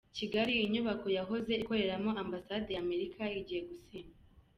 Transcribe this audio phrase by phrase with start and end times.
[0.17, 4.17] Kigali Inyubako yahoze ikoreramo Ambasade ya Amerika igiye gusenywa